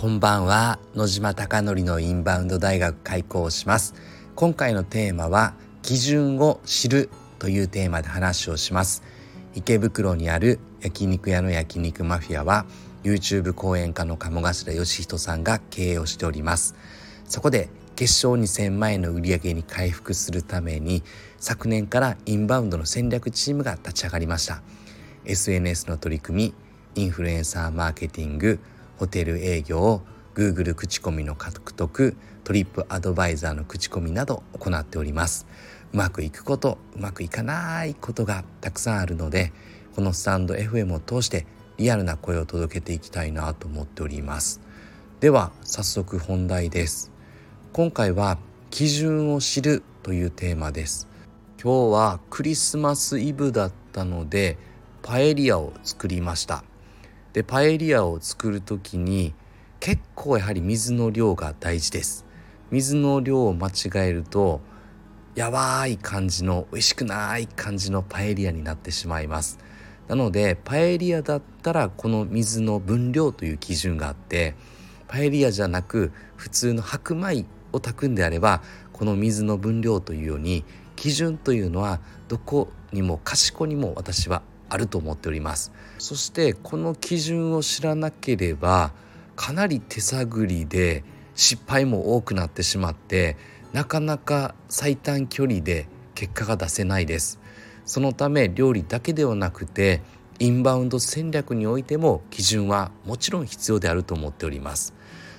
[0.00, 0.78] こんばんは。
[0.94, 3.94] 野島貴則のインバウンド大学開校します。
[4.34, 9.02] 今回のテーマは基準を知るというテーマで話をします。
[9.54, 12.64] 池袋にある焼肉屋の焼肉マフィアは
[13.04, 16.74] YouTube 講演家の鴨頭義人さんが経営をしております。
[17.26, 21.02] そこで決勝2000万円の売り上げに回復するために
[21.36, 24.62] 昨年からインバウンドの戦略チームが立ち上がりました。
[25.26, 26.54] SNS の取り組
[26.94, 28.60] みインフルエンサーマーケティング
[29.00, 30.02] ホテル営業
[30.34, 35.46] Google 口コミの獲得トリップアドバイザーの口コミなど行っております。
[35.94, 39.54] うまくいくことうまくいかないことがたくさんあるので
[39.96, 41.46] このスタンド FM を通して
[41.78, 44.60] リアルな声を届けていきたいなと思っております。
[45.20, 47.10] では早速本題です。
[47.72, 48.36] 今回は
[48.68, 51.08] 基準を知るというテーマです。
[51.58, 54.58] 今日はクリスマスイブだったので
[55.00, 56.64] パエリアを作りました。
[57.32, 59.34] でパエリアを作る時に
[59.78, 62.26] 結構やはり水の量が大事です。
[62.70, 63.72] 水の量を間違
[64.08, 64.60] えると
[65.34, 69.58] やばい感じの美味しくない感じのパエリアになってしまいます。
[70.08, 74.56] なのでパエリアだったらこの水の分量という基準があって
[75.06, 78.60] パエリアじゃなく普通の白米を炊くんであれば
[78.92, 80.64] この水の分量というように
[80.96, 85.72] 基準というのはどこにも賢にも私はあると思っております。
[85.98, 88.92] そしてこの基準を知らなければ
[89.36, 91.04] かなり手探りで
[91.34, 93.36] 失敗も多くなってしまって
[93.72, 97.38] なかなか最短距離で結果が出せないです。
[97.84, 100.02] そのため料理だけではなくて
[100.38, 104.94] インバウンド戦略においても基準はもちろん必要であると思っております。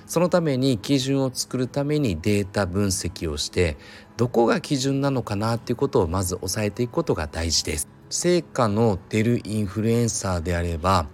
[0.06, 3.76] そのために基準を作るためにデータ分析をして
[4.16, 7.88] どこが基準なのかなっていうことをまず押さえていくことが大事です。
[8.12, 11.06] 成果の出るインフルエンサーであれば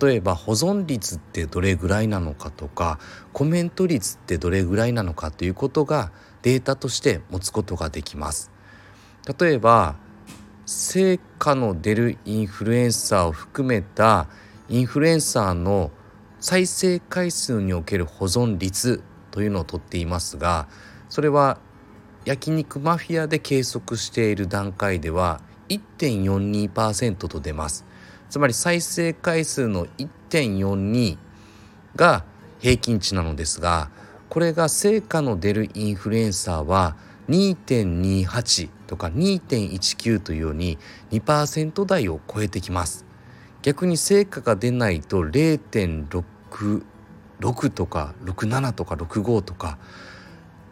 [0.00, 2.98] 例えば保存率ってどれぐらいなのかとか
[3.32, 6.10] コメント率ってどれぐらいなのかということが
[6.42, 8.50] データとして持つことができます。
[9.38, 9.94] 例えば
[10.66, 14.26] 成果の出るインフルエンサーを含めた
[14.68, 15.92] インフルエンサーの
[16.40, 20.66] 再生回数における保存率というのをとっていますが
[21.08, 21.58] それは
[22.24, 25.40] 焼肉マフィアで計測している段階では
[25.72, 27.84] 1.42%と出ます。
[28.28, 31.18] つまり再生回数の1.42
[31.96, 32.24] が
[32.60, 33.90] 平均値なのですが
[34.30, 36.96] これが成果の出るインフルエンサーは
[37.28, 40.78] 2.28とか2.19というように
[41.10, 43.04] 2%台を超えてきます。
[43.60, 49.78] 逆に成果が出ないと0.66とか67とか65とか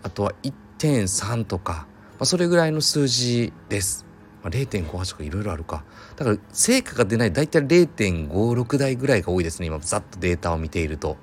[0.03, 4.10] あとは1.3とか、まあ、それぐらいの数字です。
[4.43, 5.85] まあ、0.58とかいろいろあるか
[6.17, 11.17] だから成果が出ない大体0.56台ぐらいが多いですね今ざっとデータを見ていると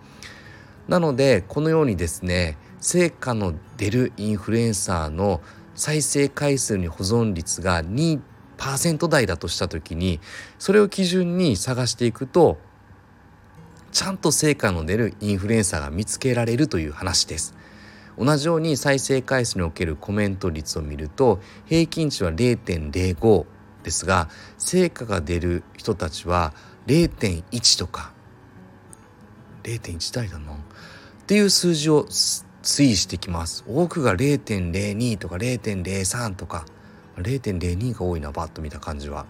[0.87, 5.41] なのでこのようにですね成果の出るインフルエンサーの
[5.75, 10.19] 再生回数に保存率が2%台だとした時に
[10.57, 12.57] それを基準に探していくと
[13.91, 17.55] ちゃんと成果の出るインフルエンサーが見つけられるという話です。
[18.17, 23.45] 同じように再生回数におけるコメント率を見ると平均値は0.05
[23.83, 26.53] ですが成果が出る人たちは
[26.87, 28.13] 0.1とか。
[29.63, 30.53] 0.1台だな。
[30.53, 30.55] っ
[31.27, 33.65] ていう数字を推移してきます。
[33.67, 36.65] 多くが0.02とか0.03とか。
[37.17, 39.25] 0.02が多いなバッと見た感じは。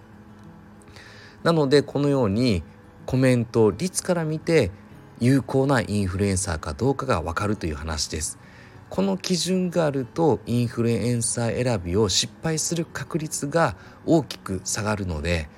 [1.42, 2.62] なのでこのように
[3.06, 4.70] コメント率から見て
[5.20, 8.38] 有効なインフルエンサーかどうかが分かるという話です。
[8.90, 13.76] この基準があるとインフルエンサー選びを失敗する確率が
[14.06, 15.48] 大きく下がるので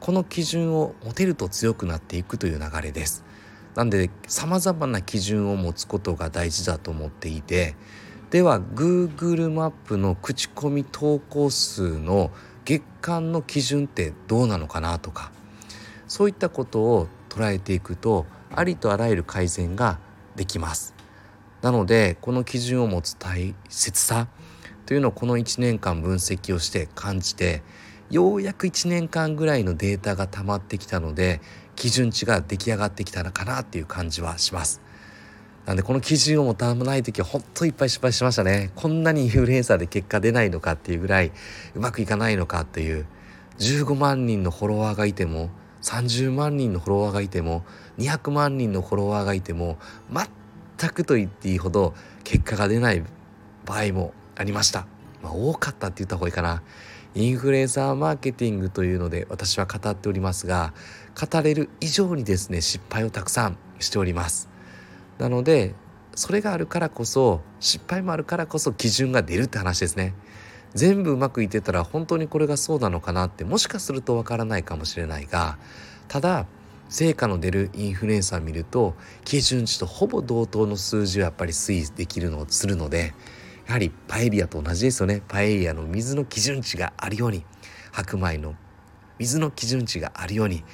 [0.00, 3.24] この基準を持てると強くなっていくという流れです。
[3.74, 7.76] なんで様々な基準を持つことが大事だと思っていて
[8.30, 12.30] では Google マップの口コミ投稿数の
[12.64, 15.32] 月間の基準ってどうなのかなとか
[16.08, 19.98] そういったことを捉えていくとありとあらゆる改善が
[20.34, 20.99] できます。
[21.62, 24.28] なのでこの基準を持つ大切さ
[24.86, 27.62] というのをこの1年間分析をして感じて
[28.10, 31.40] ようやく1年間ぐらいのデータが溜まってきたので
[31.76, 34.82] 基準値が出来上がってきたのかなっていう感じはします。
[35.66, 38.72] なんでこの基準を持たない時は本当いっぱい失敗しましたね。
[38.74, 41.30] こんなにインフルエンサーで結果出ないのかっていうぐらい
[41.74, 43.06] うまくいかないのかっていう
[43.60, 45.50] 15万人のフォロワーがいても
[45.82, 47.64] 30万人のフォロワーがいても
[47.98, 49.78] 200万人のフォロワーがいても
[50.80, 51.94] 全くと言っていいほど
[52.24, 53.02] 結果が出ない
[53.66, 54.86] 場合もありました。
[55.22, 56.62] まあ、多かったって言った方がいいかな。
[57.14, 60.72] インフルエンサーマーケティングというので私は語っておりますが
[61.20, 64.48] 語れる以上にですね失敗をたくさんしております
[65.18, 65.74] なので
[66.14, 70.14] それがあるからこそ失敗もあるからこそ基準が出るって話ですね
[70.74, 75.58] 全部うまくいってたら本当にこれがそうなのかなってもしかするとわからないかもしれないが
[76.06, 76.46] ただ
[76.90, 78.94] 成果の出るインフルエンサー見ると
[79.24, 83.14] 基準値とほぼ同等の数字をやっぱり推移できるのをするので
[83.68, 85.22] やはりパエリアと同じですよね。
[85.28, 87.44] パエリアの水の基準値があるように
[87.92, 88.56] 白米の
[89.20, 90.64] 水の基準値があるように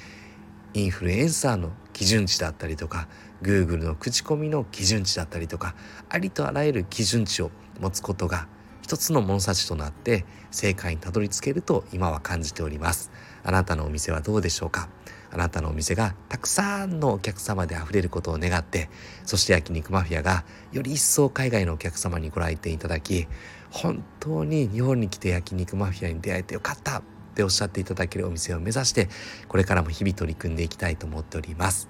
[0.73, 3.07] インフルエンサーの基準値だったりとか
[3.43, 5.75] Google の口コミの基準値だったりとか
[6.09, 8.47] ありとあらゆる基準値を持つことが
[8.87, 13.11] 一つの物差しとなって正解にたどり着けると今は感じております。
[13.43, 14.87] あなたのお店はどうでしょうか？
[15.29, 18.89] あなたのお店がたくさんのお客様で溢れることを願って
[19.25, 23.27] そして焼肉マフィアがより一層海外のお客様にご来店いただき
[23.71, 27.03] 本当に日本に来て焼肉マフィアに出会えてよかったっ
[27.35, 29.09] ておっしゃっていただけるお店を目指して
[29.49, 31.89] これからも日々取り組んでいきたいと思っております。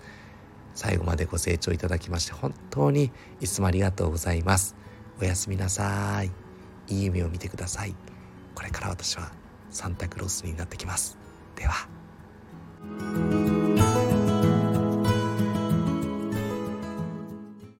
[0.73, 4.75] 最後までご清聴いただきまして本当にいつもありがとうございます。
[5.21, 6.46] おやすみなさい。
[6.88, 7.95] いい夢を見てください。
[8.56, 9.31] これから私は
[9.69, 11.18] サンタクロースになってきます。
[11.56, 13.46] では。